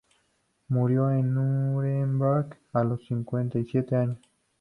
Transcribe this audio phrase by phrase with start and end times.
[0.67, 4.17] Murió en Nuremberg, a los cincuenta y siete años.